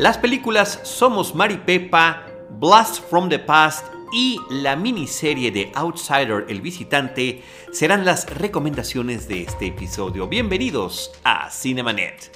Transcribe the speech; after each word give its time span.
Las 0.00 0.16
películas 0.16 0.80
Somos 0.82 1.34
Maripepa, 1.34 2.24
Blast 2.58 3.04
from 3.10 3.28
the 3.28 3.38
Past 3.38 3.84
y 4.10 4.40
la 4.48 4.74
miniserie 4.74 5.50
de 5.50 5.70
Outsider 5.74 6.46
el 6.48 6.62
visitante 6.62 7.44
serán 7.70 8.06
las 8.06 8.24
recomendaciones 8.30 9.28
de 9.28 9.42
este 9.42 9.66
episodio. 9.66 10.26
Bienvenidos 10.26 11.12
a 11.22 11.50
Cinemanet. 11.50 12.34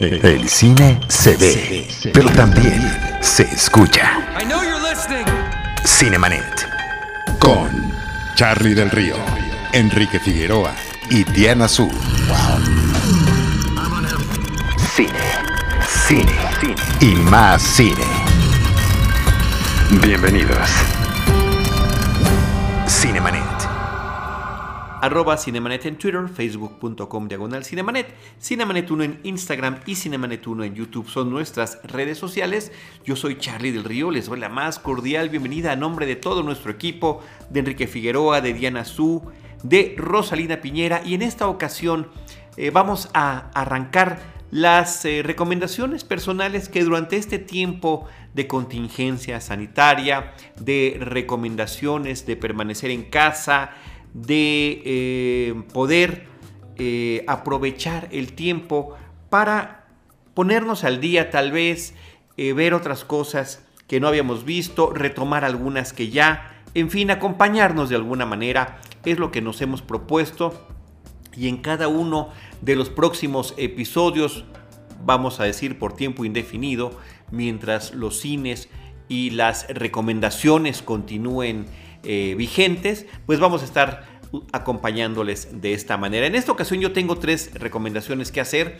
El 0.00 0.48
cine 0.48 0.98
se 1.08 1.36
ve, 1.36 1.86
pero 2.14 2.30
también 2.30 2.80
se 3.20 3.42
escucha. 3.42 4.18
Cinemanet. 5.84 6.66
Con 7.38 7.92
Charlie 8.36 8.72
del 8.72 8.90
Río, 8.90 9.16
Enrique 9.74 10.18
Figueroa 10.18 10.74
y 11.10 11.24
Diana 11.24 11.68
Su. 11.68 11.90
Cine, 14.94 15.10
cine, 15.12 15.35
cine 16.06 16.32
y 17.00 17.16
más 17.32 17.60
cine. 17.60 18.04
Bienvenidos. 20.00 20.68
Cinemanet. 22.86 23.42
Arroba 25.02 25.36
Cinemanet 25.36 25.84
en 25.86 25.98
Twitter, 25.98 26.28
facebook.com 26.28 27.26
diagonal 27.26 27.64
Cinemanet, 27.64 28.14
Cinemanet 28.40 28.88
1 28.88 29.02
en 29.02 29.20
Instagram 29.24 29.80
y 29.84 29.96
Cinemanet 29.96 30.46
1 30.46 30.62
en 30.62 30.74
YouTube 30.76 31.08
son 31.08 31.28
nuestras 31.28 31.80
redes 31.82 32.18
sociales. 32.18 32.70
Yo 33.04 33.16
soy 33.16 33.38
Charlie 33.38 33.72
del 33.72 33.82
Río, 33.82 34.12
les 34.12 34.26
doy 34.26 34.38
la 34.38 34.48
más 34.48 34.78
cordial 34.78 35.28
bienvenida 35.28 35.72
a 35.72 35.76
nombre 35.76 36.06
de 36.06 36.14
todo 36.14 36.44
nuestro 36.44 36.70
equipo, 36.70 37.20
de 37.50 37.60
Enrique 37.60 37.88
Figueroa, 37.88 38.40
de 38.40 38.54
Diana 38.54 38.84
Su, 38.84 39.24
de 39.64 39.96
Rosalina 39.98 40.60
Piñera 40.60 41.02
y 41.04 41.14
en 41.14 41.22
esta 41.22 41.48
ocasión 41.48 42.06
eh, 42.56 42.70
vamos 42.70 43.10
a 43.12 43.50
arrancar 43.54 44.35
las 44.50 45.04
eh, 45.04 45.22
recomendaciones 45.22 46.04
personales 46.04 46.68
que 46.68 46.84
durante 46.84 47.16
este 47.16 47.38
tiempo 47.38 48.06
de 48.34 48.46
contingencia 48.46 49.40
sanitaria, 49.40 50.34
de 50.60 50.98
recomendaciones 51.00 52.26
de 52.26 52.36
permanecer 52.36 52.90
en 52.90 53.04
casa, 53.04 53.70
de 54.14 54.82
eh, 54.84 55.62
poder 55.72 56.26
eh, 56.76 57.24
aprovechar 57.26 58.08
el 58.12 58.34
tiempo 58.34 58.96
para 59.30 59.86
ponernos 60.34 60.84
al 60.84 61.00
día 61.00 61.30
tal 61.30 61.50
vez, 61.50 61.94
ver 62.36 62.74
otras 62.74 63.02
cosas 63.06 63.64
que 63.88 63.98
no 63.98 64.08
habíamos 64.08 64.44
visto, 64.44 64.92
retomar 64.92 65.42
algunas 65.42 65.94
que 65.94 66.10
ya, 66.10 66.62
en 66.74 66.90
fin, 66.90 67.10
acompañarnos 67.10 67.88
de 67.88 67.96
alguna 67.96 68.26
manera, 68.26 68.78
es 69.06 69.18
lo 69.18 69.32
que 69.32 69.40
nos 69.40 69.62
hemos 69.62 69.80
propuesto 69.80 70.75
y 71.36 71.48
en 71.48 71.58
cada 71.58 71.88
uno 71.88 72.30
de 72.62 72.76
los 72.76 72.90
próximos 72.90 73.54
episodios, 73.56 74.44
vamos 75.04 75.40
a 75.40 75.44
decir 75.44 75.78
por 75.78 75.94
tiempo 75.94 76.24
indefinido, 76.24 76.98
mientras 77.30 77.94
los 77.94 78.20
cines 78.20 78.68
y 79.08 79.30
las 79.30 79.66
recomendaciones 79.68 80.82
continúen 80.82 81.66
eh, 82.02 82.34
vigentes, 82.36 83.06
pues 83.26 83.38
vamos 83.40 83.62
a 83.62 83.64
estar 83.64 84.16
acompañándoles 84.52 85.60
de 85.60 85.72
esta 85.72 85.96
manera. 85.96 86.26
En 86.26 86.34
esta 86.34 86.52
ocasión 86.52 86.80
yo 86.80 86.92
tengo 86.92 87.16
tres 87.16 87.50
recomendaciones 87.54 88.32
que 88.32 88.40
hacer. 88.40 88.78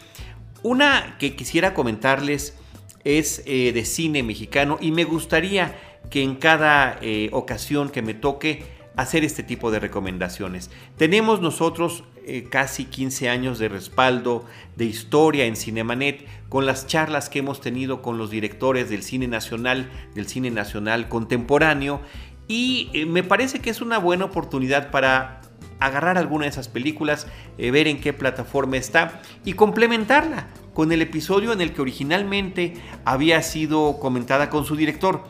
Una 0.63 1.17
que 1.19 1.37
quisiera 1.37 1.75
comentarles 1.75 2.57
es 3.05 3.43
eh, 3.47 3.73
de 3.73 3.85
cine 3.85 4.23
mexicano 4.23 4.79
y 4.81 4.91
me 4.91 5.05
gustaría 5.05 5.77
que 6.11 6.23
en 6.23 6.37
cada 6.37 6.99
eh, 7.01 7.31
ocasión 7.33 7.89
que 7.89 8.03
me 8.03 8.15
toque 8.15 8.65
hacer 8.97 9.25
este 9.25 9.43
tipo 9.43 9.71
de 9.71 9.79
recomendaciones. 9.79 10.71
Tenemos 10.97 11.41
nosotros 11.41 12.05
eh, 12.27 12.45
casi 12.51 12.87
15 12.87 13.29
años 13.29 13.59
de 13.59 13.69
respaldo, 13.69 14.45
de 14.75 14.87
historia 14.87 15.45
en 15.45 15.57
Cinemanet, 15.57 16.27
con 16.49 16.67
las 16.67 16.87
charlas 16.87 17.29
que 17.29 17.41
hemos 17.41 17.61
tenido 17.61 18.03
con 18.03 18.19
los 18.19 18.31
directores 18.31 18.89
del 18.89 19.03
cine 19.03 19.29
nacional, 19.29 19.91
del 20.15 20.27
cine 20.27 20.51
nacional 20.51 21.09
contemporáneo, 21.09 22.01
y 22.49 22.91
eh, 22.93 23.07
me 23.07 23.23
parece 23.23 23.61
que 23.61 23.71
es 23.71 23.81
una 23.81 23.99
buena 23.99 24.25
oportunidad 24.25 24.91
para 24.91 25.41
agarrar 25.79 26.17
alguna 26.17 26.45
de 26.45 26.51
esas 26.51 26.69
películas, 26.69 27.27
eh, 27.59 27.71
ver 27.71 27.87
en 27.89 28.01
qué 28.01 28.13
plataforma 28.13 28.77
está 28.77 29.21
y 29.45 29.53
complementarla 29.53 30.49
con 30.75 30.93
el 30.93 31.03
episodio 31.03 31.53
en 31.53 31.61
el 31.61 31.73
que 31.73 31.83
originalmente 31.83 32.75
había 33.05 33.43
sido 33.43 33.99
comentada 33.99 34.51
con 34.51 34.65
su 34.65 34.77
director. 34.77 35.25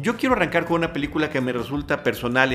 Yo 0.00 0.16
quiero 0.16 0.34
arrancar 0.34 0.64
con 0.64 0.76
una 0.76 0.92
película 0.92 1.28
que 1.28 1.42
me 1.42 1.52
resulta 1.52 2.02
personal 2.02 2.50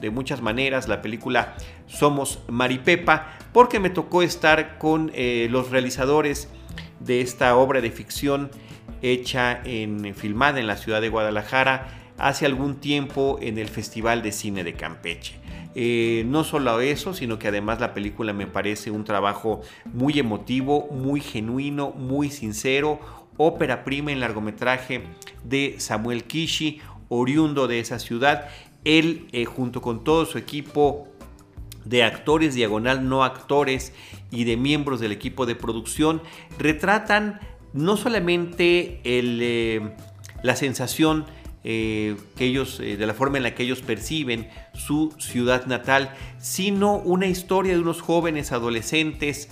de 0.00 0.10
muchas 0.10 0.40
maneras, 0.40 0.88
la 0.88 1.02
película 1.02 1.54
Somos 1.86 2.40
Maripepa, 2.48 3.36
porque 3.52 3.78
me 3.78 3.90
tocó 3.90 4.22
estar 4.22 4.78
con 4.78 5.12
eh, 5.14 5.48
los 5.50 5.70
realizadores 5.70 6.48
de 7.00 7.20
esta 7.20 7.54
obra 7.56 7.82
de 7.82 7.90
ficción 7.90 8.50
hecha 9.02 9.60
en 9.64 10.14
filmada 10.14 10.58
en 10.58 10.66
la 10.66 10.78
ciudad 10.78 11.02
de 11.02 11.10
Guadalajara 11.10 11.88
hace 12.16 12.46
algún 12.46 12.76
tiempo 12.76 13.38
en 13.42 13.58
el 13.58 13.68
Festival 13.68 14.22
de 14.22 14.32
Cine 14.32 14.64
de 14.64 14.74
Campeche. 14.74 15.34
Eh, 15.74 16.24
no 16.26 16.44
solo 16.44 16.80
eso, 16.80 17.14
sino 17.14 17.38
que 17.38 17.48
además 17.48 17.80
la 17.80 17.94
película 17.94 18.32
me 18.32 18.46
parece 18.46 18.90
un 18.90 19.04
trabajo 19.04 19.60
muy 19.84 20.18
emotivo, 20.18 20.88
muy 20.90 21.20
genuino, 21.20 21.92
muy 21.92 22.30
sincero, 22.30 23.00
ópera 23.42 23.84
prima 23.84 24.12
en 24.12 24.20
largometraje 24.20 25.02
de 25.44 25.76
Samuel 25.78 26.24
Kishi, 26.24 26.80
oriundo 27.08 27.68
de 27.68 27.80
esa 27.80 27.98
ciudad. 27.98 28.48
Él, 28.84 29.28
eh, 29.32 29.46
junto 29.46 29.80
con 29.80 30.04
todo 30.04 30.26
su 30.26 30.36
equipo 30.36 31.08
de 31.86 32.04
actores, 32.04 32.54
diagonal 32.54 33.08
no 33.08 33.24
actores 33.24 33.94
y 34.30 34.44
de 34.44 34.58
miembros 34.58 35.00
del 35.00 35.12
equipo 35.12 35.46
de 35.46 35.54
producción, 35.54 36.22
retratan 36.58 37.40
no 37.72 37.96
solamente 37.96 39.00
eh, 39.04 39.90
la 40.42 40.54
sensación 40.54 41.24
eh, 41.64 42.16
que 42.36 42.44
ellos, 42.44 42.78
de 42.78 43.06
la 43.06 43.14
forma 43.14 43.38
en 43.38 43.42
la 43.42 43.54
que 43.54 43.62
ellos 43.62 43.80
perciben 43.80 44.48
su 44.74 45.14
ciudad 45.18 45.64
natal, 45.64 46.14
sino 46.38 46.96
una 46.96 47.26
historia 47.26 47.72
de 47.72 47.80
unos 47.80 48.02
jóvenes 48.02 48.52
adolescentes 48.52 49.48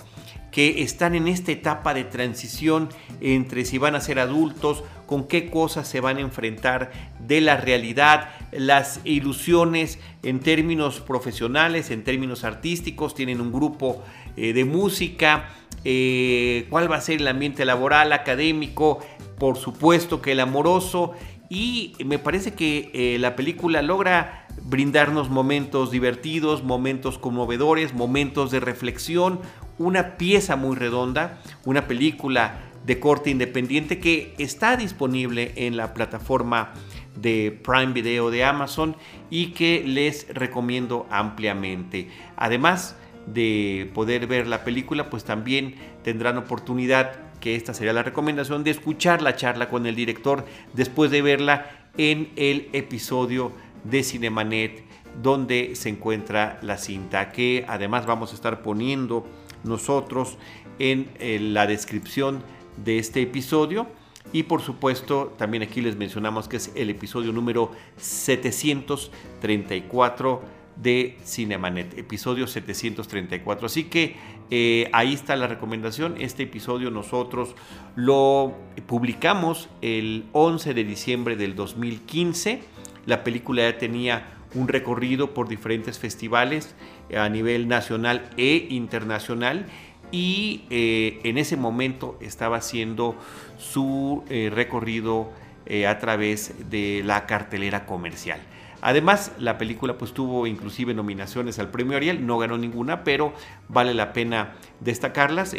que 0.51 0.81
están 0.81 1.15
en 1.15 1.27
esta 1.27 1.51
etapa 1.51 1.93
de 1.93 2.03
transición 2.03 2.89
entre 3.21 3.65
si 3.65 3.77
van 3.77 3.95
a 3.95 4.01
ser 4.01 4.19
adultos, 4.19 4.83
con 5.05 5.27
qué 5.27 5.49
cosas 5.49 5.87
se 5.87 6.01
van 6.01 6.17
a 6.17 6.21
enfrentar 6.21 6.91
de 7.19 7.41
la 7.41 7.57
realidad, 7.57 8.29
las 8.51 9.01
ilusiones 9.03 9.99
en 10.23 10.39
términos 10.39 10.99
profesionales, 10.99 11.89
en 11.91 12.03
términos 12.03 12.43
artísticos, 12.43 13.15
tienen 13.15 13.41
un 13.41 13.51
grupo 13.51 14.03
eh, 14.37 14.53
de 14.53 14.65
música, 14.65 15.49
eh, 15.83 16.67
cuál 16.69 16.91
va 16.91 16.97
a 16.97 17.01
ser 17.01 17.21
el 17.21 17.27
ambiente 17.27 17.65
laboral, 17.65 18.13
académico, 18.13 18.99
por 19.39 19.57
supuesto 19.57 20.21
que 20.21 20.33
el 20.33 20.39
amoroso, 20.41 21.13
y 21.49 21.93
me 22.05 22.19
parece 22.19 22.53
que 22.53 22.91
eh, 22.93 23.17
la 23.17 23.35
película 23.35 23.81
logra 23.81 24.45
brindarnos 24.63 25.29
momentos 25.29 25.89
divertidos, 25.89 26.63
momentos 26.63 27.17
conmovedores, 27.17 27.93
momentos 27.93 28.51
de 28.51 28.59
reflexión, 28.59 29.39
una 29.79 30.17
pieza 30.17 30.55
muy 30.55 30.75
redonda, 30.75 31.41
una 31.65 31.87
película 31.87 32.59
de 32.85 32.99
corte 32.99 33.29
independiente 33.29 33.99
que 33.99 34.35
está 34.37 34.77
disponible 34.77 35.53
en 35.55 35.75
la 35.77 35.93
plataforma 35.93 36.73
de 37.15 37.59
Prime 37.63 37.93
Video 37.93 38.29
de 38.29 38.43
Amazon 38.43 38.95
y 39.29 39.47
que 39.47 39.83
les 39.85 40.27
recomiendo 40.33 41.07
ampliamente. 41.09 42.09
Además 42.37 42.95
de 43.25 43.89
poder 43.93 44.27
ver 44.27 44.47
la 44.47 44.63
película, 44.63 45.09
pues 45.09 45.23
también 45.23 45.75
tendrán 46.03 46.37
oportunidad, 46.37 47.11
que 47.39 47.55
esta 47.55 47.73
sería 47.73 47.93
la 47.93 48.03
recomendación, 48.03 48.63
de 48.63 48.71
escuchar 48.71 49.21
la 49.21 49.35
charla 49.35 49.69
con 49.69 49.85
el 49.85 49.95
director 49.95 50.45
después 50.73 51.11
de 51.11 51.21
verla 51.21 51.69
en 51.97 52.31
el 52.35 52.69
episodio 52.73 53.51
de 53.83 54.03
Cinemanet 54.03 54.83
donde 55.21 55.75
se 55.75 55.89
encuentra 55.89 56.59
la 56.61 56.77
cinta 56.77 57.31
que 57.31 57.65
además 57.67 58.05
vamos 58.05 58.31
a 58.31 58.35
estar 58.35 58.61
poniendo 58.61 59.27
nosotros 59.63 60.37
en, 60.79 61.53
la 61.53 61.67
descripción 61.67 62.41
de 62.77 62.97
este 62.99 63.21
episodio. 63.21 63.87
Y 64.31 64.43
por 64.43 64.61
supuesto, 64.61 65.33
también 65.37 65.63
aquí 65.63 65.81
les 65.81 65.95
mencionamos 65.95 66.47
que 66.47 66.57
es 66.57 66.71
el 66.75 66.89
episodio 66.89 67.31
número 67.31 67.71
734 67.97 70.59
de 70.75 71.17
Cinemanet, 71.25 71.97
episodio 71.97 72.45
734. 72.47 73.65
Así 73.65 73.85
que 73.85 74.15
eh, 74.51 74.89
ahí 74.93 75.13
está 75.13 75.35
la 75.35 75.47
recomendación. 75.47 76.15
Este 76.19 76.43
episodio 76.43 76.91
nosotros 76.91 77.55
lo 77.95 78.53
publicamos 78.87 79.67
el 79.81 80.25
11 80.31 80.73
de 80.73 80.83
diciembre 80.83 81.35
del 81.35 81.55
2015. 81.55 82.61
La 83.05 83.23
película 83.23 83.63
ya 83.63 83.77
tenía 83.77 84.38
un 84.55 84.67
recorrido 84.67 85.33
por 85.33 85.47
diferentes 85.47 85.99
festivales 85.99 86.75
a 87.15 87.29
nivel 87.29 87.67
nacional 87.67 88.29
e 88.37 88.67
internacional 88.69 89.65
y 90.11 90.63
eh, 90.69 91.19
en 91.23 91.37
ese 91.37 91.55
momento 91.55 92.17
estaba 92.21 92.57
haciendo 92.57 93.15
su 93.57 94.23
eh, 94.29 94.49
recorrido 94.53 95.31
eh, 95.65 95.87
a 95.87 95.99
través 95.99 96.69
de 96.69 97.01
la 97.05 97.25
cartelera 97.25 97.85
comercial. 97.85 98.39
Además, 98.81 99.33
la 99.37 99.57
película 99.57 99.97
pues 99.97 100.13
tuvo 100.13 100.47
inclusive 100.47 100.93
nominaciones 100.93 101.59
al 101.59 101.69
premio 101.69 101.97
Ariel, 101.97 102.25
no 102.25 102.37
ganó 102.37 102.57
ninguna, 102.57 103.03
pero 103.03 103.33
vale 103.67 103.93
la 103.93 104.13
pena 104.13 104.55
destacarlas. 104.79 105.53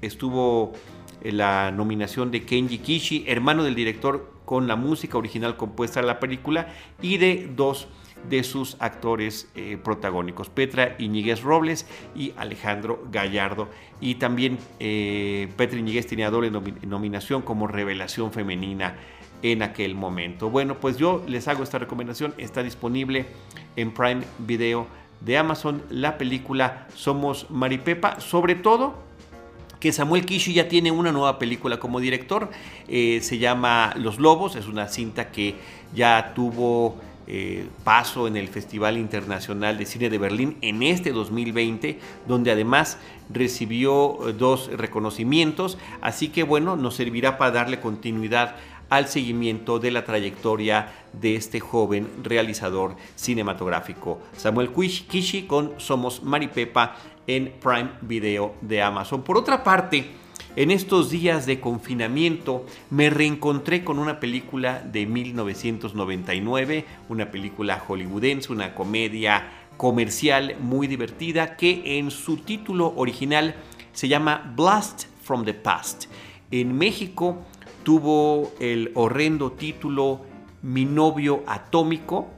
estuvo 0.00 0.72
la 1.22 1.70
nominación 1.70 2.30
de 2.30 2.42
Kenji 2.42 2.78
Kishi, 2.78 3.24
hermano 3.28 3.62
del 3.64 3.74
director 3.74 4.32
con 4.52 4.68
la 4.68 4.76
música 4.76 5.16
original 5.16 5.56
compuesta 5.56 6.02
de 6.02 6.06
la 6.06 6.20
película 6.20 6.66
y 7.00 7.16
de 7.16 7.50
dos 7.56 7.88
de 8.28 8.44
sus 8.44 8.76
actores 8.80 9.50
eh, 9.54 9.78
protagónicos, 9.82 10.50
Petra 10.50 10.94
Iñiguez 10.98 11.40
Robles 11.40 11.86
y 12.14 12.34
Alejandro 12.36 13.02
Gallardo. 13.10 13.70
Y 13.98 14.16
también 14.16 14.58
eh, 14.78 15.48
Petra 15.56 15.78
Iñiguez 15.78 16.06
tenía 16.06 16.28
doble 16.28 16.50
nominación 16.50 17.40
como 17.40 17.66
revelación 17.66 18.30
femenina 18.30 18.96
en 19.40 19.62
aquel 19.62 19.94
momento. 19.94 20.50
Bueno, 20.50 20.78
pues 20.78 20.98
yo 20.98 21.24
les 21.26 21.48
hago 21.48 21.62
esta 21.62 21.78
recomendación, 21.78 22.34
está 22.36 22.62
disponible 22.62 23.24
en 23.76 23.94
Prime 23.94 24.20
Video 24.36 24.86
de 25.22 25.38
Amazon, 25.38 25.82
la 25.88 26.18
película 26.18 26.88
Somos 26.94 27.50
Maripepa, 27.50 28.20
sobre 28.20 28.54
todo 28.54 28.96
que 29.82 29.90
Samuel 29.90 30.24
Kishi 30.24 30.52
ya 30.52 30.68
tiene 30.68 30.92
una 30.92 31.10
nueva 31.10 31.40
película 31.40 31.80
como 31.80 31.98
director, 31.98 32.50
eh, 32.86 33.18
se 33.20 33.38
llama 33.38 33.92
Los 33.96 34.20
Lobos, 34.20 34.54
es 34.54 34.68
una 34.68 34.86
cinta 34.86 35.32
que 35.32 35.56
ya 35.92 36.34
tuvo 36.36 36.94
eh, 37.26 37.66
paso 37.82 38.28
en 38.28 38.36
el 38.36 38.46
Festival 38.46 38.96
Internacional 38.96 39.78
de 39.78 39.86
Cine 39.86 40.08
de 40.08 40.18
Berlín 40.18 40.56
en 40.60 40.84
este 40.84 41.10
2020, 41.10 41.98
donde 42.28 42.52
además 42.52 42.98
recibió 43.28 44.28
eh, 44.28 44.32
dos 44.32 44.70
reconocimientos, 44.72 45.78
así 46.00 46.28
que 46.28 46.44
bueno, 46.44 46.76
nos 46.76 46.94
servirá 46.94 47.36
para 47.36 47.50
darle 47.50 47.80
continuidad 47.80 48.54
al 48.92 49.08
seguimiento 49.08 49.78
de 49.78 49.90
la 49.90 50.04
trayectoria 50.04 50.92
de 51.14 51.34
este 51.34 51.60
joven 51.60 52.06
realizador 52.22 52.94
cinematográfico, 53.16 54.20
Samuel 54.36 54.68
Kishi 54.70 55.46
con 55.46 55.72
Somos 55.78 56.22
Maripepa 56.22 56.96
en 57.26 57.54
Prime 57.58 57.88
Video 58.02 58.54
de 58.60 58.82
Amazon. 58.82 59.22
Por 59.22 59.38
otra 59.38 59.64
parte, 59.64 60.10
en 60.56 60.70
estos 60.70 61.08
días 61.08 61.46
de 61.46 61.58
confinamiento 61.58 62.66
me 62.90 63.08
reencontré 63.08 63.82
con 63.82 63.98
una 63.98 64.20
película 64.20 64.82
de 64.82 65.06
1999, 65.06 66.84
una 67.08 67.30
película 67.30 67.78
hollywoodense, 67.78 68.52
una 68.52 68.74
comedia 68.74 69.48
comercial 69.78 70.56
muy 70.60 70.86
divertida 70.86 71.56
que 71.56 71.98
en 71.98 72.10
su 72.10 72.36
título 72.36 72.92
original 72.94 73.54
se 73.94 74.08
llama 74.08 74.52
Blast 74.54 75.04
from 75.22 75.46
the 75.46 75.54
Past. 75.54 76.10
En 76.50 76.76
México 76.76 77.46
tuvo 77.82 78.52
el 78.60 78.90
horrendo 78.94 79.52
título 79.52 80.20
Mi 80.62 80.84
novio 80.84 81.42
atómico 81.46 82.28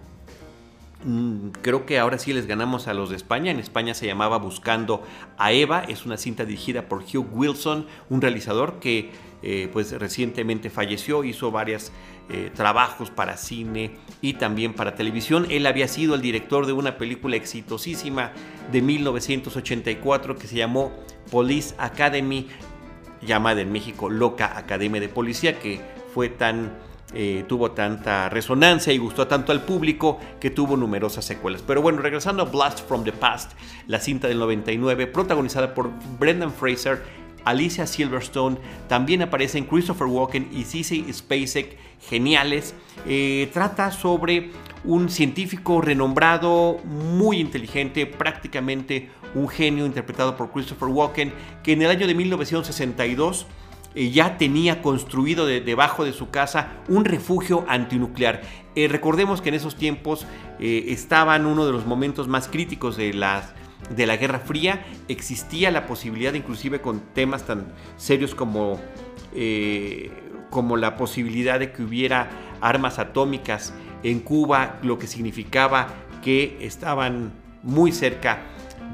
Mm, 1.05 1.50
creo 1.61 1.85
que 1.85 1.99
ahora 1.99 2.19
sí 2.19 2.32
les 2.32 2.46
ganamos 2.46 2.88
a 2.88 2.94
los 2.94 3.11
de 3.11 3.17
España. 3.17 3.50
En 3.50 3.61
España 3.61 3.94
se 3.94 4.06
llamaba 4.06 4.38
Buscando 4.38 5.02
a 5.37 5.52
Eva. 5.52 5.85
Es 5.87 6.06
una 6.06 6.17
cinta 6.17 6.44
dirigida 6.44 6.88
por 6.88 7.02
Hugh 7.02 7.29
Wilson, 7.32 7.87
un 8.08 8.23
realizador 8.23 8.79
que 8.81 9.11
eh, 9.43 9.69
pues 9.73 9.93
recientemente 9.93 10.70
falleció, 10.70 11.23
hizo 11.23 11.50
varios 11.50 11.93
eh, 12.31 12.50
trabajos 12.55 13.11
para 13.11 13.37
cine 13.37 13.97
y 14.23 14.35
también 14.35 14.73
para 14.73 14.94
televisión. 14.94 15.47
Él 15.50 15.67
había 15.67 15.88
sido 15.88 16.14
el 16.14 16.23
director 16.23 16.64
de 16.64 16.73
una 16.73 16.97
película 16.97 17.37
exitosísima 17.37 18.32
de 18.73 18.81
1984 18.81 20.37
que 20.37 20.47
se 20.47 20.56
llamó 20.56 20.90
Police 21.31 21.75
Academy, 21.76 22.49
llamada 23.26 23.61
en 23.61 23.73
México 23.73 24.09
Loca 24.09 24.56
Academia 24.56 25.00
de 25.00 25.09
Policía, 25.09 25.59
que 25.59 25.81
fue 26.12 26.29
tan 26.29 26.73
eh, 27.17 27.44
tuvo 27.47 27.71
tanta 27.71 28.29
resonancia 28.29 28.93
y 28.93 28.99
gustó 28.99 29.29
tanto 29.29 29.53
al 29.53 29.62
público 29.62 30.19
que 30.41 30.50
tuvo 30.50 30.76
numerosas 30.76 31.25
secuelas. 31.25 31.62
Pero 31.62 31.81
bueno, 31.81 32.00
regresando 32.00 32.43
a 32.43 32.47
Blast 32.47 32.88
from 32.88 33.05
the 33.05 33.12
Past, 33.12 33.53
la 33.87 34.00
cinta 34.00 34.26
del 34.26 34.41
99, 34.41 35.06
protagonizada 35.06 35.75
por 35.75 35.91
Brendan 36.19 36.53
Fraser, 36.53 37.03
Alicia 37.44 37.87
Silverstone, 37.87 38.56
también 38.88 39.23
aparecen 39.23 39.65
Christopher 39.65 40.09
Walken 40.09 40.49
y 40.53 40.65
Cissy 40.65 41.06
Spacek, 41.12 41.76
geniales. 42.00 42.75
Eh, 43.06 43.49
trata 43.53 43.93
sobre 43.93 44.50
un 44.82 45.09
científico 45.09 45.81
renombrado, 45.81 46.79
muy 46.85 47.38
inteligente, 47.38 48.06
prácticamente 48.06 49.11
un 49.34 49.48
genio 49.48 49.86
interpretado 49.86 50.36
por 50.36 50.50
Christopher 50.50 50.88
Walken, 50.88 51.32
que 51.62 51.72
en 51.72 51.82
el 51.82 51.90
año 51.90 52.06
de 52.06 52.14
1962 52.14 53.46
eh, 53.94 54.10
ya 54.10 54.38
tenía 54.38 54.82
construido 54.82 55.46
debajo 55.46 56.04
de 56.04 56.12
su 56.12 56.31
casa 56.31 56.72
un 56.88 57.04
refugio 57.04 57.64
antinuclear. 57.69 58.42
Eh, 58.75 58.88
recordemos 58.88 59.40
que 59.40 59.50
en 59.50 59.54
esos 59.54 59.76
tiempos 59.76 60.26
eh, 60.58 60.86
estaban 60.88 61.46
uno 61.46 61.64
de 61.64 61.72
los 61.72 61.86
momentos 61.86 62.26
más 62.26 62.48
críticos 62.48 62.96
de 62.96 63.12
la, 63.14 63.54
de 63.94 64.06
la 64.06 64.16
Guerra 64.16 64.40
Fría. 64.40 64.84
Existía 65.06 65.70
la 65.70 65.87
posibilidad, 65.87 66.34
inclusive 66.34 66.80
con 66.80 67.00
temas 67.14 67.46
tan 67.46 67.72
serios 67.96 68.34
como, 68.34 68.80
como 70.50 70.76
la 70.76 70.96
posibilidad 70.96 71.60
de 71.60 71.72
que 71.72 71.82
hubiera 71.82 72.30
armas 72.60 72.98
atómicas 72.98 73.75
en 74.02 74.20
Cuba, 74.20 74.78
lo 74.82 74.98
que 74.98 75.06
significaba 75.06 75.88
que 76.22 76.58
estaban 76.60 77.32
muy 77.62 77.92
cerca 77.92 78.42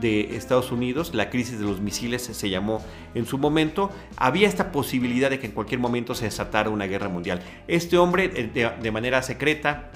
de 0.01 0.37
Estados 0.37 0.73
Unidos, 0.73 1.15
la 1.15 1.31
crisis 1.31 1.59
de 1.59 1.65
los 1.65 1.81
misiles 1.81 2.23
se 2.23 2.51
llamó 2.51 2.83
en 3.15 3.27
su 3.27 3.39
momento, 3.39 3.91
había 4.17 4.49
esta 4.49 4.73
posibilidad 4.73 5.31
de 5.31 5.39
que 5.39 5.47
en 5.47 5.53
cualquier 5.53 5.81
momento 5.81 6.15
se 6.15 6.25
desatara 6.25 6.71
una 6.71 6.87
guerra 6.87 7.09
mundial. 7.09 7.43
Este 7.69 7.99
hombre, 7.99 8.31
eh, 8.35 8.73
de, 8.81 8.91
manera 8.91 9.23
secreta, 9.23 9.91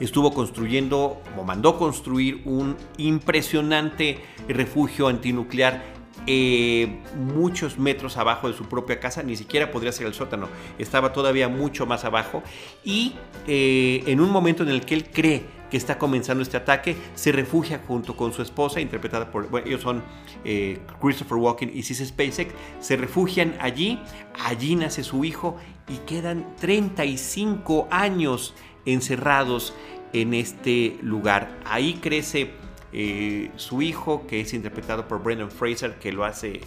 estuvo 0.00 0.32
construyendo, 0.32 1.22
o 1.36 1.44
mandó 1.44 1.78
construir 1.78 2.42
un 2.44 2.76
impresionante 2.96 4.18
refugio 4.48 5.08
antinuclear 5.08 5.82
eh, 6.26 6.98
muchos 7.16 7.78
metros 7.78 8.16
abajo 8.16 8.48
de 8.48 8.54
su 8.54 8.64
propia 8.64 9.00
casa, 9.00 9.22
ni 9.22 9.36
siquiera 9.36 9.70
podría 9.70 9.92
ser 9.92 10.06
el 10.06 10.14
sótano, 10.14 10.48
estaba 10.78 11.12
todavía 11.12 11.48
mucho 11.48 11.86
más 11.86 12.04
abajo 12.04 12.42
y 12.84 13.14
eh, 13.46 14.02
en 14.06 14.20
un 14.20 14.30
momento 14.30 14.62
en 14.62 14.68
el 14.68 14.84
que 14.84 14.94
él 14.94 15.10
cree 15.10 15.57
que 15.70 15.76
está 15.76 15.98
comenzando 15.98 16.42
este 16.42 16.56
ataque, 16.56 16.96
se 17.14 17.32
refugia 17.32 17.82
junto 17.86 18.16
con 18.16 18.32
su 18.32 18.42
esposa, 18.42 18.80
interpretada 18.80 19.30
por, 19.30 19.48
bueno, 19.48 19.66
ellos 19.66 19.82
son 19.82 20.02
eh, 20.44 20.78
Christopher 21.00 21.38
Walken 21.38 21.70
y 21.74 21.82
Cissy 21.82 22.06
Spacek, 22.06 22.52
se 22.80 22.96
refugian 22.96 23.54
allí, 23.60 24.00
allí 24.44 24.76
nace 24.76 25.02
su 25.02 25.24
hijo 25.24 25.56
y 25.88 25.96
quedan 25.98 26.56
35 26.56 27.88
años 27.90 28.54
encerrados 28.84 29.74
en 30.12 30.34
este 30.34 30.96
lugar. 31.02 31.58
Ahí 31.64 31.94
crece 31.94 32.50
eh, 32.92 33.50
su 33.56 33.82
hijo, 33.82 34.26
que 34.26 34.40
es 34.40 34.54
interpretado 34.54 35.06
por 35.06 35.22
Brendan 35.22 35.50
Fraser, 35.50 35.98
que 35.98 36.12
lo 36.12 36.24
hace 36.24 36.60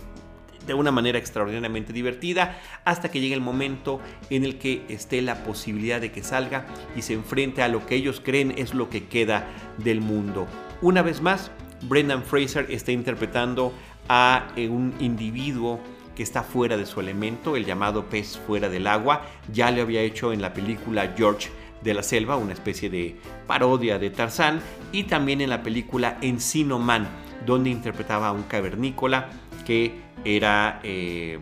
de 0.66 0.74
una 0.74 0.92
manera 0.92 1.18
extraordinariamente 1.18 1.94
divertida 1.94 2.60
hasta 2.86 3.10
que 3.10 3.20
llegue 3.20 3.34
el 3.34 3.42
momento 3.42 4.00
en 4.30 4.44
el 4.44 4.58
que 4.58 4.84
esté 4.90 5.22
la 5.22 5.44
posibilidad 5.44 6.02
de 6.02 6.12
que 6.12 6.24
salga 6.24 6.66
y 6.96 7.02
se 7.02 7.14
enfrente 7.14 7.62
a 7.62 7.68
lo 7.68 7.86
que 7.86 7.96
ellos 7.96 8.22
creen 8.24 8.54
es 8.58 8.74
lo 8.74 8.90
que 8.90 9.06
queda 9.06 9.48
del 9.78 10.02
mundo. 10.02 10.48
Una 10.82 11.02
vez 11.02 11.22
más, 11.22 11.52
Brendan 11.84 12.24
Fraser 12.24 12.68
está 12.70 12.92
interpretando 12.92 13.74
a 14.08 14.48
eh, 14.56 14.68
un 14.68 14.94
individuo 15.00 15.80
que 16.16 16.24
está 16.24 16.44
fuera 16.44 16.78
de 16.78 16.86
su 16.86 17.00
elemento, 17.00 17.56
el 17.56 17.66
llamado 17.66 18.10
pez 18.10 18.38
fuera 18.38 18.70
del 18.70 18.88
agua. 18.88 19.26
Ya 19.52 19.72
lo 19.72 19.82
había 19.82 20.02
hecho 20.02 20.34
en 20.34 20.42
la 20.42 20.54
película 20.54 21.14
George 21.16 21.50
de 21.82 21.94
la 21.94 22.04
Selva, 22.04 22.36
una 22.36 22.54
especie 22.54 22.90
de 22.90 23.16
parodia 23.48 23.98
de 23.98 24.10
Tarzán, 24.10 24.62
y 24.92 25.04
también 25.04 25.42
en 25.42 25.50
la 25.50 25.64
película 25.64 26.18
Encino 26.22 26.80
Man, 26.80 27.08
donde 27.46 27.70
interpretaba 27.70 28.28
a 28.28 28.32
un 28.32 28.44
cavernícola 28.44 29.30
que 29.62 30.02
era, 30.26 30.80
eh, 30.84 31.40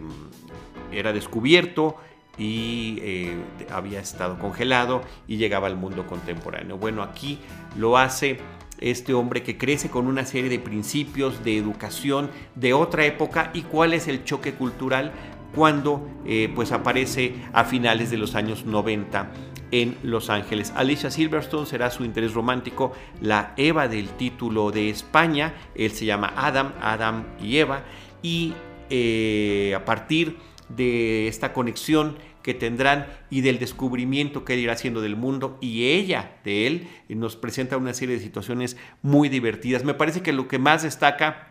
era 0.91 1.13
descubierto 1.13 1.97
y 2.37 2.97
eh, 3.01 3.35
había 3.69 3.99
estado 3.99 4.39
congelado 4.39 5.01
y 5.27 5.37
llegaba 5.37 5.67
al 5.67 5.75
mundo 5.75 6.07
contemporáneo. 6.07 6.77
Bueno, 6.77 7.03
aquí 7.03 7.39
lo 7.77 7.97
hace 7.97 8.39
este 8.79 9.13
hombre 9.13 9.43
que 9.43 9.57
crece 9.57 9.89
con 9.89 10.07
una 10.07 10.25
serie 10.25 10.49
de 10.49 10.59
principios 10.59 11.43
de 11.43 11.57
educación 11.57 12.29
de 12.55 12.73
otra 12.73 13.05
época 13.05 13.51
y 13.53 13.63
cuál 13.63 13.93
es 13.93 14.07
el 14.07 14.23
choque 14.23 14.53
cultural 14.53 15.11
cuando 15.53 16.07
eh, 16.25 16.51
pues 16.55 16.71
aparece 16.71 17.35
a 17.53 17.65
finales 17.65 18.09
de 18.11 18.17
los 18.17 18.35
años 18.35 18.65
90 18.65 19.31
en 19.71 19.97
Los 20.03 20.29
Ángeles. 20.29 20.73
Alicia 20.75 21.11
Silverstone 21.11 21.65
será 21.65 21.91
su 21.91 22.03
interés 22.03 22.33
romántico, 22.33 22.93
la 23.21 23.53
Eva 23.57 23.87
del 23.87 24.09
título 24.09 24.71
de 24.71 24.89
España, 24.89 25.53
él 25.75 25.91
se 25.91 26.05
llama 26.05 26.33
Adam, 26.35 26.73
Adam 26.81 27.25
y 27.41 27.57
Eva, 27.57 27.83
y 28.21 28.53
eh, 28.89 29.73
a 29.75 29.85
partir 29.85 30.37
de 30.69 31.27
esta 31.27 31.53
conexión 31.53 32.17
que 32.43 32.53
tendrán 32.53 33.07
y 33.29 33.41
del 33.41 33.59
descubrimiento 33.59 34.45
que 34.45 34.53
él 34.53 34.59
irá 34.61 34.73
haciendo 34.73 35.01
del 35.01 35.15
mundo 35.15 35.57
y 35.61 35.85
ella 35.87 36.37
de 36.43 36.67
él 36.67 36.87
nos 37.09 37.35
presenta 37.35 37.77
una 37.77 37.93
serie 37.93 38.15
de 38.15 38.21
situaciones 38.21 38.77
muy 39.01 39.29
divertidas. 39.29 39.83
Me 39.83 39.93
parece 39.93 40.21
que 40.21 40.31
lo 40.31 40.47
que 40.47 40.59
más 40.59 40.83
destaca 40.83 41.49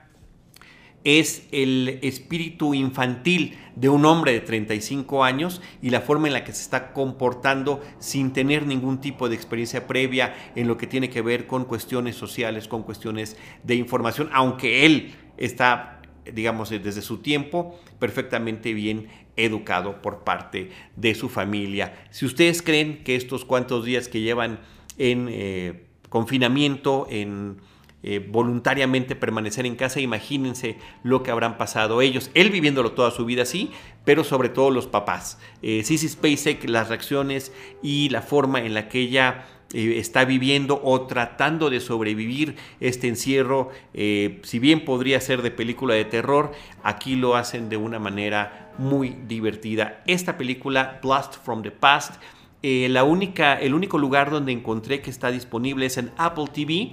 es 1.05 1.47
el 1.53 2.01
espíritu 2.03 2.75
infantil 2.75 3.57
de 3.77 3.89
un 3.89 4.05
hombre 4.05 4.33
de 4.33 4.41
35 4.41 5.25
años 5.25 5.63
y 5.81 5.91
la 5.91 6.01
forma 6.01 6.27
en 6.27 6.33
la 6.33 6.45
que 6.45 6.53
se 6.53 6.63
está 6.63 6.93
comportando 6.93 7.81
sin 7.99 8.33
tener 8.33 8.67
ningún 8.67 9.01
tipo 9.01 9.29
de 9.29 9.37
experiencia 9.37 9.87
previa 9.87 10.35
en 10.57 10.67
lo 10.67 10.77
que 10.77 10.87
tiene 10.87 11.09
que 11.09 11.23
ver 11.23 11.47
con 11.47 11.65
cuestiones 11.65 12.17
sociales, 12.17 12.67
con 12.67 12.83
cuestiones 12.83 13.37
de 13.63 13.77
información, 13.77 14.29
aunque 14.33 14.85
él 14.85 15.15
está 15.37 15.98
digamos, 16.33 16.71
desde 16.71 17.03
su 17.03 17.19
tiempo, 17.19 17.79
perfectamente 17.99 18.75
bien 18.75 19.09
educado 19.37 20.03
por 20.03 20.25
parte 20.25 20.71
de 20.97 21.15
su 21.15 21.29
familia. 21.29 22.07
Si 22.11 22.27
ustedes 22.27 22.63
creen 22.63 23.05
que 23.05 23.17
estos 23.17 23.45
cuantos 23.45 23.85
días 23.85 24.09
que 24.09 24.21
llevan 24.21 24.61
en 24.99 25.29
eh, 25.31 25.87
confinamiento, 26.09 27.07
en 27.09 27.59
eh, 28.03 28.25
voluntariamente 28.27 29.17
permanecer 29.17 29.67
en 29.67 29.75
casa, 29.75 30.01
imagínense 30.01 30.79
lo 31.03 31.25
que 31.25 31.33
habrán 31.33 31.59
pasado 31.59 32.01
ellos, 32.01 32.31
él 32.35 32.51
viviéndolo 32.51 32.93
toda 32.93 33.11
su 33.11 33.25
vida 33.25 33.43
así, 33.43 33.73
pero 34.05 34.23
sobre 34.23 34.49
todo 34.49 34.71
los 34.71 34.87
papás. 34.87 35.39
Eh, 35.63 35.83
Sissy 35.83 36.09
Spacek, 36.09 36.69
las 36.69 36.89
reacciones 36.89 37.53
y 37.83 38.09
la 38.11 38.23
forma 38.23 38.61
en 38.61 38.75
la 38.75 38.89
que 38.89 39.01
ella 39.01 39.47
está 39.73 40.25
viviendo 40.25 40.81
o 40.83 41.03
tratando 41.03 41.71
de 41.71 41.81
sobrevivir 41.81 42.57
este 42.81 43.09
encierro, 43.09 43.71
eh, 43.95 44.41
si 44.43 44.59
bien 44.59 44.85
podría 44.85 45.21
ser 45.21 45.43
de 45.43 45.51
película 45.51 45.95
de 45.95 46.05
terror, 46.05 46.53
aquí 46.83 47.17
lo 47.17 47.37
hacen 47.37 47.69
de 47.69 47.77
una 47.77 47.99
manera 47.99 48.73
muy 48.79 49.17
divertida. 49.27 50.03
Esta 50.07 50.39
película, 50.39 51.01
Blast 51.03 51.37
from 51.45 51.63
the 51.63 51.71
Past, 51.71 52.15
eh, 52.63 52.89
la 52.91 53.05
única, 53.05 53.55
el 53.55 53.75
único 53.75 53.99
lugar 53.99 54.31
donde 54.31 54.53
encontré 54.53 55.01
que 55.01 55.11
está 55.11 55.31
disponible 55.31 55.87
es 55.87 55.99
en 55.99 56.11
Apple 56.17 56.47
TV 56.53 56.93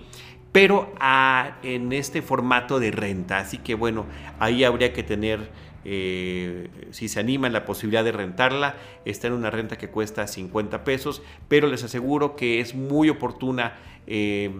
pero 0.55 0.93
ah, 1.01 1.57
en 1.63 1.91
este 1.91 2.21
formato 2.21 2.79
de 2.79 2.89
renta. 2.89 3.39
Así 3.39 3.57
que 3.57 3.75
bueno, 3.75 4.05
ahí 4.39 4.63
habría 4.63 4.93
que 4.93 5.03
tener 5.03 5.49
eh, 5.87 6.67
si 6.89 7.07
se 7.07 7.19
animan 7.19 7.53
la 7.53 7.63
posibilidad 7.63 8.03
de 8.03 8.11
rentarla, 8.11 8.75
está 9.05 9.27
en 9.27 9.33
una 9.33 9.51
renta 9.51 9.77
que 9.77 9.89
cuesta 9.89 10.25
50 10.25 10.83
pesos, 10.83 11.21
pero 11.47 11.67
les 11.67 11.83
aseguro 11.83 12.35
que 12.35 12.59
es 12.59 12.73
muy 12.73 13.09
oportuna, 13.09 13.75
eh, 14.07 14.51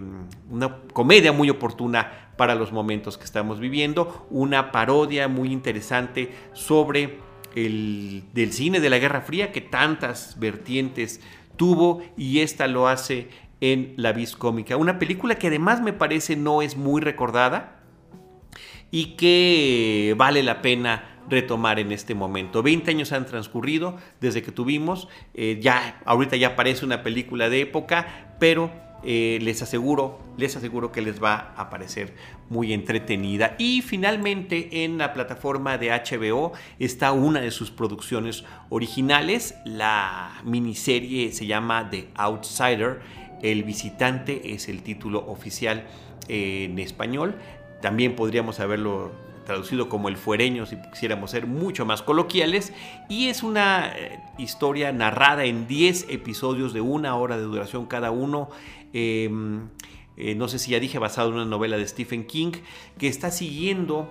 una 0.48 0.78
comedia 0.92 1.32
muy 1.32 1.50
oportuna 1.50 2.30
para 2.36 2.54
los 2.54 2.70
momentos 2.70 3.18
que 3.18 3.24
estamos 3.24 3.58
viviendo, 3.58 4.26
una 4.30 4.70
parodia 4.70 5.26
muy 5.26 5.52
interesante 5.52 6.30
sobre 6.52 7.18
el 7.56 8.22
del 8.32 8.52
cine 8.52 8.80
de 8.80 8.90
la 8.90 8.98
Guerra 8.98 9.22
Fría 9.22 9.50
que 9.50 9.62
tantas 9.62 10.38
vertientes 10.38 11.20
tuvo 11.56 12.02
y 12.16 12.40
esta 12.40 12.68
lo 12.68 12.86
hace 12.86 13.28
en 13.60 13.94
la 13.96 14.12
vis 14.12 14.36
cómica. 14.36 14.76
Una 14.76 14.98
película 14.98 15.36
que 15.36 15.48
además 15.48 15.80
me 15.80 15.92
parece 15.92 16.36
no 16.36 16.62
es 16.62 16.76
muy 16.76 17.00
recordada 17.00 17.80
y 18.90 19.16
que 19.16 20.14
vale 20.16 20.42
la 20.42 20.62
pena 20.62 21.15
retomar 21.28 21.78
en 21.78 21.92
este 21.92 22.14
momento. 22.14 22.62
20 22.62 22.90
años 22.90 23.12
han 23.12 23.26
transcurrido 23.26 23.96
desde 24.20 24.42
que 24.42 24.52
tuvimos, 24.52 25.08
eh, 25.34 25.58
ya 25.60 26.00
ahorita 26.04 26.36
ya 26.36 26.56
parece 26.56 26.84
una 26.84 27.02
película 27.02 27.48
de 27.48 27.60
época, 27.60 28.34
pero 28.38 28.70
eh, 29.08 29.38
les 29.42 29.62
aseguro, 29.62 30.18
les 30.36 30.56
aseguro 30.56 30.90
que 30.90 31.00
les 31.00 31.22
va 31.22 31.54
a 31.56 31.70
parecer 31.70 32.14
muy 32.48 32.72
entretenida. 32.72 33.54
Y 33.58 33.82
finalmente 33.82 34.84
en 34.84 34.98
la 34.98 35.12
plataforma 35.12 35.78
de 35.78 35.90
HBO 35.90 36.52
está 36.78 37.12
una 37.12 37.40
de 37.40 37.50
sus 37.50 37.70
producciones 37.70 38.44
originales. 38.68 39.54
La 39.64 40.40
miniserie 40.44 41.30
se 41.32 41.46
llama 41.46 41.88
The 41.90 42.08
Outsider. 42.16 43.00
El 43.42 43.64
visitante 43.64 44.54
es 44.54 44.68
el 44.68 44.82
título 44.82 45.24
oficial 45.28 45.86
eh, 46.28 46.64
en 46.64 46.78
español. 46.78 47.36
También 47.82 48.16
podríamos 48.16 48.58
haberlo 48.58 49.12
traducido 49.46 49.88
como 49.88 50.10
El 50.10 50.18
Fuereño, 50.18 50.66
si 50.66 50.76
quisiéramos 50.90 51.30
ser 51.30 51.46
mucho 51.46 51.86
más 51.86 52.02
coloquiales, 52.02 52.74
y 53.08 53.28
es 53.28 53.42
una 53.42 53.92
eh, 53.96 54.20
historia 54.36 54.92
narrada 54.92 55.44
en 55.44 55.66
10 55.66 56.08
episodios 56.10 56.74
de 56.74 56.82
una 56.82 57.16
hora 57.16 57.38
de 57.38 57.44
duración 57.44 57.86
cada 57.86 58.10
uno. 58.10 58.50
Em, 58.92 59.68
eh, 60.18 60.34
no 60.34 60.48
sé 60.48 60.58
si 60.58 60.72
ya 60.72 60.80
dije, 60.80 60.98
basado 60.98 61.30
en 61.30 61.36
una 61.36 61.44
novela 61.46 61.78
de 61.78 61.86
Stephen 61.86 62.26
King, 62.26 62.52
que 62.98 63.08
está 63.08 63.30
siguiendo, 63.30 64.10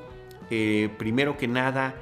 eh, 0.49 0.89
primero 0.97 1.37
que 1.37 1.47
nada, 1.47 1.95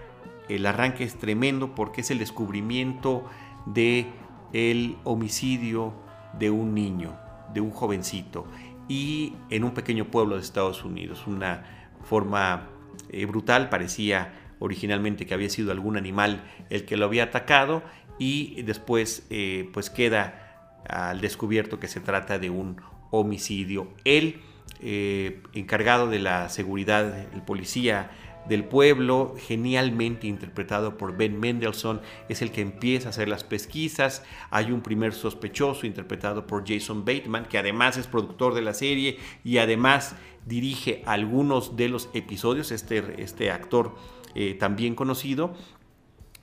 el 0.47 0.65
arranque 0.65 1.03
es 1.03 1.15
tremendo 1.15 1.75
porque 1.75 2.01
es 2.01 2.11
el 2.11 2.19
descubrimiento 2.19 3.25
de 3.65 4.07
el 4.51 4.97
homicidio 5.03 5.93
de 6.37 6.49
un 6.49 6.73
niño, 6.73 7.17
de 7.53 7.61
un 7.61 7.71
jovencito, 7.71 8.45
y 8.87 9.33
en 9.49 9.63
un 9.63 9.71
pequeño 9.71 10.05
pueblo 10.05 10.35
de 10.35 10.41
Estados 10.41 10.83
Unidos, 10.83 11.25
una 11.25 11.87
forma 12.03 12.67
eh, 13.13 13.25
brutal, 13.25 13.69
parecía 13.69 14.33
originalmente 14.59 15.25
que 15.25 15.33
había 15.33 15.49
sido 15.49 15.71
algún 15.71 15.97
animal 15.97 16.43
el 16.69 16.85
que 16.85 16.97
lo 16.97 17.05
había 17.05 17.25
atacado 17.25 17.83
y 18.17 18.61
después 18.63 19.25
eh, 19.29 19.69
pues 19.73 19.89
queda 19.89 20.79
al 20.87 21.21
descubierto 21.21 21.79
que 21.79 21.87
se 21.87 21.99
trata 21.99 22.39
de 22.39 22.49
un 22.49 22.81
homicidio. 23.11 23.89
El 24.03 24.41
eh, 24.81 25.41
encargado 25.53 26.09
de 26.09 26.19
la 26.19 26.49
seguridad, 26.49 27.27
el 27.33 27.41
policía 27.41 28.11
del 28.47 28.65
pueblo, 28.65 29.35
genialmente 29.37 30.27
interpretado 30.27 30.97
por 30.97 31.15
Ben 31.15 31.39
Mendelssohn, 31.39 32.01
es 32.27 32.41
el 32.41 32.51
que 32.51 32.61
empieza 32.61 33.07
a 33.07 33.09
hacer 33.11 33.29
las 33.29 33.43
pesquisas. 33.43 34.23
Hay 34.49 34.71
un 34.71 34.81
primer 34.81 35.13
sospechoso 35.13 35.85
interpretado 35.85 36.45
por 36.45 36.67
Jason 36.67 37.05
Bateman, 37.05 37.45
que 37.45 37.57
además 37.57 37.97
es 37.97 38.07
productor 38.07 38.53
de 38.53 38.61
la 38.61 38.73
serie 38.73 39.17
y 39.43 39.57
además 39.59 40.15
dirige 40.45 41.03
algunos 41.05 41.75
de 41.75 41.89
los 41.89 42.09
episodios, 42.13 42.71
este, 42.71 43.21
este 43.21 43.51
actor 43.51 43.95
eh, 44.35 44.55
también 44.55 44.95
conocido. 44.95 45.53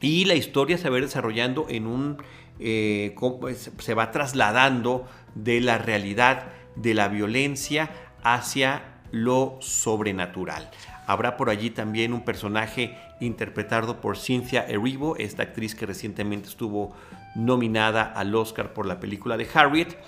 Y 0.00 0.24
la 0.24 0.34
historia 0.34 0.78
se 0.78 0.88
va 0.88 0.98
desarrollando 0.98 1.66
en 1.68 1.86
un... 1.86 2.18
Eh, 2.58 3.14
se 3.78 3.94
va 3.94 4.10
trasladando 4.10 5.06
de 5.34 5.60
la 5.60 5.78
realidad 5.78 6.52
de 6.76 6.94
la 6.94 7.08
violencia 7.08 7.90
hacia 8.22 9.00
lo 9.12 9.56
sobrenatural. 9.60 10.70
Habrá 11.06 11.36
por 11.36 11.50
allí 11.50 11.70
también 11.70 12.12
un 12.12 12.24
personaje 12.24 12.96
interpretado 13.20 14.00
por 14.00 14.18
Cynthia 14.18 14.66
Erivo, 14.66 15.16
esta 15.16 15.42
actriz 15.42 15.74
que 15.74 15.86
recientemente 15.86 16.48
estuvo 16.48 16.94
nominada 17.34 18.02
al 18.04 18.34
Oscar 18.34 18.72
por 18.72 18.86
la 18.86 19.00
película 19.00 19.36
de 19.36 19.48
Harriet, 19.52 19.98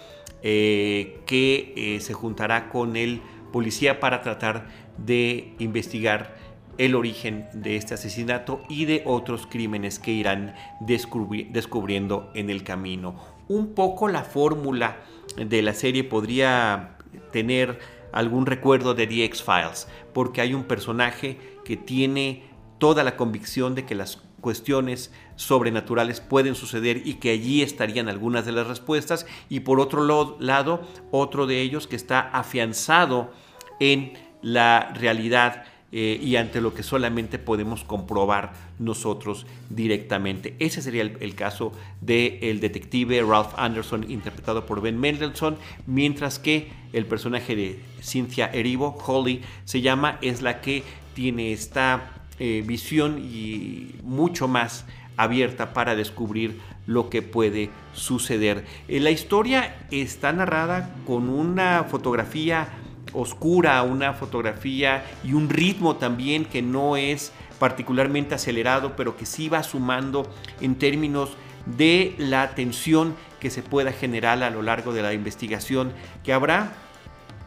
eh, 0.42 1.20
que 1.26 1.99
se 2.00 2.12
juntará 2.12 2.68
con 2.68 2.96
el 2.96 3.22
policía 3.52 4.00
para 4.00 4.23
tratar 4.23 4.66
de 4.99 5.54
investigar 5.59 6.35
el 6.78 6.94
origen 6.94 7.47
de 7.52 7.76
este 7.76 7.94
asesinato 7.94 8.62
y 8.68 8.87
de 8.87 9.02
otros 9.04 9.47
crímenes 9.47 9.99
que 9.99 10.11
irán 10.11 10.54
descubriendo 10.80 12.30
en 12.35 12.50
el 12.50 12.64
camino. 12.64 13.14
Un 13.49 13.75
poco 13.75 14.09
la 14.09 14.25
fórmula 14.25 14.97
de 15.37 15.62
la 15.62 15.75
serie 15.75 16.02
podría 16.02 16.97
tener 17.30 17.78
algún 18.12 18.47
recuerdo 18.47 18.94
de 18.94 19.06
The 19.06 19.25
X-Files, 19.25 19.88
porque 20.12 20.40
hay 20.40 20.54
un 20.54 20.64
personaje 20.64 21.38
que 21.64 21.76
tiene 21.76 22.44
toda 22.78 23.04
la 23.04 23.16
convicción 23.16 23.75
de 23.75 23.85
que 23.85 23.94
las 23.94 24.23
cuestiones 24.42 25.11
sobrenaturales 25.37 26.20
pueden 26.20 26.54
suceder 26.54 27.00
y 27.06 27.14
que 27.14 27.30
allí 27.30 27.62
estarían 27.62 28.11
algunas 28.11 28.44
de 28.44 28.52
las 28.52 28.66
respuestas, 28.66 29.25
y 29.49 29.61
por 29.61 29.80
otro 29.80 30.04
lado, 30.38 30.82
otro 31.11 31.46
de 31.46 31.62
ellos 31.62 31.87
que 31.87 31.96
está 31.96 32.20
afianzado 32.20 33.32
en 33.80 34.12
la 34.42 34.92
realidad 34.94 35.64
eh, 35.94 36.18
y 36.22 36.37
ante 36.37 36.61
lo 36.61 36.72
que 36.72 36.82
solamente 36.82 37.38
podemos 37.38 37.84
comprobar 37.84 38.54
nosotros 38.78 39.46
directamente. 39.68 40.56
Ese 40.58 40.80
sería 40.80 41.02
el, 41.02 41.34
caso 41.34 41.72
del 42.00 42.61
detective 42.61 43.22
Ralph 43.22 43.52
Anderson 43.56 44.11
interpretado 44.11 44.64
por 44.64 44.80
Ben 44.80 44.99
Mendelssohn, 44.99 45.56
mientras 45.87 46.38
que 46.38 46.72
el 46.94 47.06
personaje 47.06 47.54
de 47.56 47.80
Cynthia 48.02 48.46
Erivo, 48.46 48.96
Holly, 49.06 49.42
se 49.64 49.82
llama, 49.82 50.18
es 50.22 50.40
la 50.40 50.62
que 50.62 50.82
tiene 51.14 51.52
esta 51.52 52.12
eh, 52.38 52.62
visión 52.66 53.18
y 53.18 53.94
mucho 54.02 54.48
más 54.48 54.84
abierta 55.16 55.72
para 55.72 55.94
descubrir 55.94 56.58
lo 56.86 57.10
que 57.10 57.22
puede 57.22 57.70
suceder. 57.92 58.64
Eh, 58.88 59.00
la 59.00 59.10
historia 59.10 59.76
está 59.90 60.32
narrada 60.32 60.94
con 61.06 61.28
una 61.28 61.84
fotografía 61.84 62.68
oscura, 63.12 63.82
una 63.82 64.14
fotografía 64.14 65.04
y 65.22 65.34
un 65.34 65.50
ritmo 65.50 65.96
también 65.96 66.44
que 66.44 66.62
no 66.62 66.96
es 66.96 67.32
particularmente 67.58 68.34
acelerado, 68.34 68.96
pero 68.96 69.16
que 69.16 69.26
sí 69.26 69.48
va 69.48 69.62
sumando 69.62 70.28
en 70.60 70.76
términos 70.76 71.36
de 71.66 72.14
la 72.18 72.54
tensión 72.54 73.14
que 73.38 73.50
se 73.50 73.62
pueda 73.62 73.92
generar 73.92 74.42
a 74.42 74.50
lo 74.50 74.62
largo 74.62 74.92
de 74.92 75.02
la 75.02 75.12
investigación 75.12 75.92
que 76.24 76.32
habrá 76.32 76.72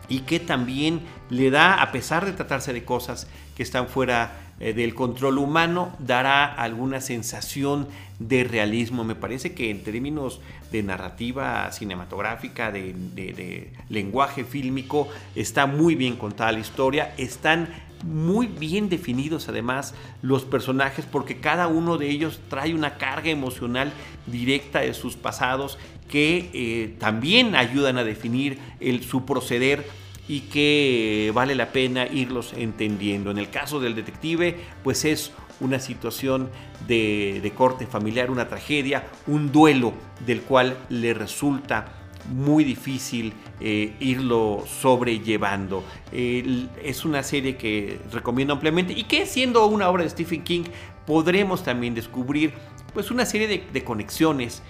y 0.08 0.20
que 0.20 0.40
también 0.40 1.02
le 1.30 1.50
da, 1.50 1.82
a 1.82 1.92
pesar 1.92 2.26
de 2.26 2.34
tratarse 2.34 2.72
de 2.72 2.86
cosas 2.86 3.28
que 3.56 3.64
están 3.64 3.88
fuera 3.88 4.45
eh, 4.60 4.74
del 4.74 4.96
control 4.96 5.38
humano 5.38 5.94
dará 6.00 6.46
alguna 6.46 7.02
sensación 7.02 7.88
de 8.20 8.46
realismo. 8.46 9.04
Me 9.04 9.16
parece 9.16 9.54
que 9.54 9.70
en 9.70 9.84
términos 9.84 10.40
de 10.72 10.82
narrativa 10.82 11.70
cinematográfica, 11.74 12.72
de, 12.72 13.74
lenguaje 13.90 14.46
fílmico, 14.46 15.10
está 15.36 15.66
muy 15.66 15.96
bien 15.96 16.16
contada 16.16 16.54
la 16.54 16.60
historia. 16.60 17.14
Están 17.18 17.68
muy 18.04 18.48
bien 18.48 18.88
definidos 18.88 19.50
además 19.50 19.94
los 20.22 20.44
personajes 20.44 21.06
porque 21.06 21.38
cada 21.38 21.68
uno 21.68 21.98
de 21.98 22.10
ellos 22.10 22.40
trae 22.50 22.74
una 22.74 22.98
carga 22.98 23.30
emocional 23.30 23.92
directa 24.28 24.82
de 24.82 24.94
sus 24.94 25.16
pasados 25.16 25.78
que 26.10 26.50
eh, 26.54 26.96
también 27.00 27.56
ayudan 27.56 27.98
a 27.98 28.04
definir 28.04 28.60
su 29.02 29.26
proceder 29.26 29.86
y 30.28 30.42
que 30.42 31.32
vale 31.34 31.56
la 31.56 31.72
pena 31.72 32.08
irlos 32.08 32.54
entendiendo. 32.54 33.32
En 33.32 33.38
el 33.38 33.50
caso 33.50 33.80
del 33.80 33.96
detective, 33.96 34.58
pues 34.84 35.06
es 35.06 35.32
una 35.60 35.80
situación 35.80 36.50
de, 36.88 37.52
corte 37.56 37.86
familiar, 37.86 38.32
una 38.32 38.48
tragedia, 38.48 39.08
un 39.28 39.52
duelo 39.52 39.94
del 40.26 40.42
cual 40.42 40.78
le 40.90 41.14
resulta 41.14 41.88
muy 42.34 42.64
difícil 42.64 43.34
eh, 43.60 43.94
irlo 44.00 44.64
sobrellevando. 44.68 45.84
es 46.12 47.06
una 47.06 47.22
serie 47.22 47.56
que 47.56 48.00
recomiendo 48.12 48.54
ampliamente 48.54 48.94
y 48.94 49.04
que 49.04 49.26
siendo 49.26 49.66
una 49.68 49.90
obra 49.90 50.04
de 50.04 50.10
Stephen 50.10 50.44
King 50.44 50.64
podremos 51.06 51.64
también 51.64 51.94
descubrir 51.94 52.54
pues 52.94 53.12
una 53.12 53.26
serie 53.26 53.64
de, 53.72 53.84
conexiones, 53.84 54.64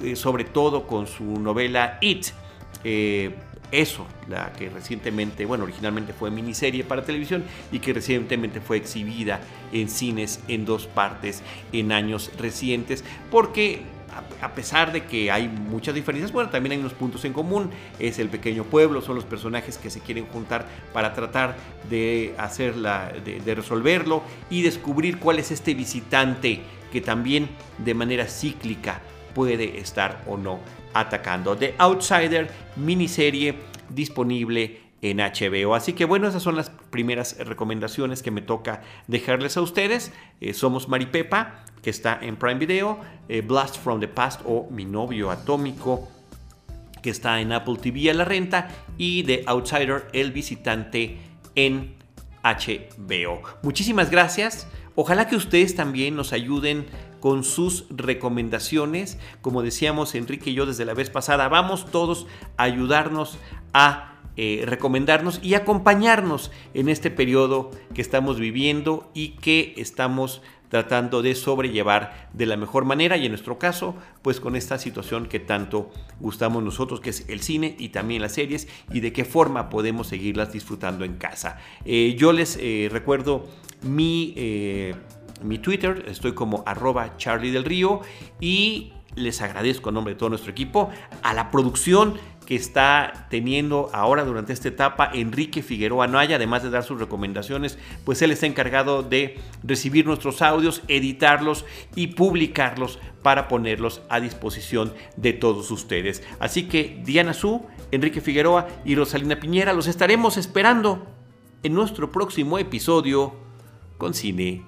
eh, 0.00 0.16
sobre 0.16 0.44
todo 0.44 0.86
con 0.86 1.06
su 1.06 1.24
novela 1.40 1.98
It. 2.02 2.26
Eso, 3.70 4.06
la 4.28 4.52
que 4.52 4.70
recientemente, 4.70 5.44
bueno, 5.44 5.64
originalmente 5.64 6.14
fue 6.14 6.30
miniserie 6.30 6.84
para 6.84 7.04
televisión 7.04 7.44
y 7.70 7.80
que 7.80 7.92
recientemente 7.92 8.60
fue 8.60 8.78
exhibida 8.78 9.40
en 9.72 9.90
cines 9.90 10.40
en 10.48 10.64
dos 10.64 10.86
partes 10.86 11.42
en 11.72 11.92
años 11.92 12.30
recientes, 12.38 13.04
porque 13.30 13.82
a 14.40 14.52
pesar 14.52 14.92
de 14.92 15.04
que 15.04 15.30
hay 15.30 15.48
muchas 15.48 15.94
diferencias, 15.94 16.32
bueno, 16.32 16.50
también 16.50 16.72
hay 16.72 16.78
unos 16.78 16.94
puntos 16.94 17.24
en 17.24 17.32
común. 17.32 17.70
Es 17.98 18.18
el 18.18 18.28
pequeño 18.28 18.64
pueblo, 18.64 19.00
son 19.02 19.16
los 19.16 19.24
personajes 19.24 19.78
que 19.78 19.90
se 19.90 20.00
quieren 20.00 20.26
juntar 20.26 20.66
para 20.92 21.12
tratar 21.14 21.56
de 21.88 22.34
hacerla, 22.38 23.12
de, 23.24 23.40
de 23.40 23.54
resolverlo 23.54 24.22
y 24.50 24.62
descubrir 24.62 25.18
cuál 25.18 25.38
es 25.38 25.50
este 25.50 25.74
visitante 25.74 26.60
que 26.92 27.00
también 27.00 27.48
de 27.78 27.94
manera 27.94 28.26
cíclica 28.26 29.00
puede 29.34 29.78
estar 29.78 30.22
o 30.26 30.36
no 30.36 30.58
atacando. 30.94 31.56
The 31.56 31.74
Outsider, 31.78 32.50
miniserie 32.76 33.54
disponible 33.88 34.80
en 35.02 35.18
HBO. 35.18 35.74
Así 35.74 35.92
que 35.92 36.04
bueno, 36.04 36.28
esas 36.28 36.42
son 36.42 36.56
las 36.56 36.70
primeras 36.70 37.38
recomendaciones 37.38 38.22
que 38.22 38.30
me 38.30 38.42
toca 38.42 38.82
dejarles 39.06 39.56
a 39.56 39.62
ustedes. 39.62 40.12
Eh, 40.40 40.54
somos 40.54 40.88
Maripepa, 40.88 41.64
que 41.82 41.90
está 41.90 42.18
en 42.20 42.36
Prime 42.36 42.58
Video, 42.58 42.98
eh, 43.28 43.42
Blast 43.42 43.76
from 43.78 44.00
the 44.00 44.08
Past 44.08 44.40
o 44.44 44.68
Mi 44.70 44.84
novio 44.84 45.30
atómico, 45.30 46.08
que 47.02 47.10
está 47.10 47.40
en 47.40 47.52
Apple 47.52 47.76
TV 47.80 48.10
a 48.10 48.14
la 48.14 48.24
renta, 48.24 48.68
y 48.96 49.22
The 49.22 49.44
Outsider, 49.46 50.08
El 50.12 50.32
visitante 50.32 51.18
en 51.54 51.94
HBO. 52.42 53.42
Muchísimas 53.62 54.10
gracias. 54.10 54.66
Ojalá 54.94 55.28
que 55.28 55.36
ustedes 55.36 55.76
también 55.76 56.16
nos 56.16 56.32
ayuden 56.32 56.86
con 57.20 57.44
sus 57.44 57.86
recomendaciones. 57.90 59.18
Como 59.40 59.62
decíamos 59.62 60.14
Enrique 60.14 60.50
y 60.50 60.54
yo 60.54 60.66
desde 60.66 60.84
la 60.84 60.94
vez 60.94 61.10
pasada, 61.10 61.48
vamos 61.48 61.90
todos 61.90 62.26
a 62.56 62.64
ayudarnos 62.64 63.38
a 63.72 64.14
eh, 64.40 64.62
recomendarnos 64.64 65.40
y 65.42 65.54
acompañarnos 65.54 66.52
en 66.72 66.88
este 66.88 67.10
periodo 67.10 67.72
que 67.92 68.00
estamos 68.00 68.38
viviendo 68.38 69.10
y 69.12 69.30
que 69.30 69.74
estamos 69.76 70.42
tratando 70.68 71.22
de 71.22 71.34
sobrellevar 71.34 72.28
de 72.32 72.46
la 72.46 72.56
mejor 72.56 72.84
manera 72.84 73.16
y 73.16 73.24
en 73.24 73.32
nuestro 73.32 73.58
caso 73.58 73.96
pues 74.22 74.38
con 74.38 74.54
esta 74.54 74.78
situación 74.78 75.26
que 75.26 75.40
tanto 75.40 75.90
gustamos 76.20 76.62
nosotros 76.62 77.00
que 77.00 77.10
es 77.10 77.28
el 77.28 77.40
cine 77.40 77.74
y 77.80 77.88
también 77.88 78.22
las 78.22 78.34
series 78.34 78.68
y 78.92 79.00
de 79.00 79.12
qué 79.12 79.24
forma 79.24 79.70
podemos 79.70 80.06
seguirlas 80.06 80.52
disfrutando 80.52 81.04
en 81.04 81.16
casa. 81.16 81.58
Eh, 81.84 82.14
yo 82.16 82.32
les 82.32 82.58
eh, 82.60 82.88
recuerdo 82.92 83.44
mi 83.82 84.34
mi 85.42 85.58
Twitter, 85.58 86.04
estoy 86.08 86.32
como 86.32 86.62
arroba 86.66 87.16
Charlie 87.16 87.50
del 87.50 87.64
Río 87.64 88.00
y 88.40 88.92
les 89.14 89.40
agradezco 89.40 89.88
en 89.90 89.96
nombre 89.96 90.14
de 90.14 90.18
todo 90.18 90.28
nuestro 90.30 90.50
equipo 90.50 90.90
a 91.22 91.34
la 91.34 91.50
producción 91.50 92.14
que 92.46 92.56
está 92.56 93.26
teniendo 93.28 93.90
ahora 93.92 94.24
durante 94.24 94.54
esta 94.54 94.68
etapa 94.68 95.10
Enrique 95.12 95.62
Figueroa 95.62 96.06
Noaya, 96.06 96.36
además 96.36 96.62
de 96.62 96.70
dar 96.70 96.82
sus 96.82 96.98
recomendaciones, 96.98 97.78
pues 98.06 98.22
él 98.22 98.30
está 98.30 98.46
encargado 98.46 99.02
de 99.02 99.38
recibir 99.62 100.06
nuestros 100.06 100.40
audios, 100.40 100.82
editarlos 100.88 101.66
y 101.94 102.06
publicarlos 102.06 103.00
para 103.22 103.48
ponerlos 103.48 104.00
a 104.08 104.20
disposición 104.20 104.94
de 105.16 105.34
todos 105.34 105.70
ustedes. 105.70 106.22
Así 106.40 106.68
que 106.68 107.02
Diana 107.04 107.34
Su, 107.34 107.66
Enrique 107.90 108.22
Figueroa 108.22 108.66
y 108.82 108.94
Rosalina 108.94 109.38
Piñera 109.40 109.74
los 109.74 109.86
estaremos 109.86 110.38
esperando 110.38 111.06
en 111.62 111.74
nuestro 111.74 112.10
próximo 112.10 112.58
episodio 112.58 113.34
con 113.98 114.14
Cine 114.14 114.67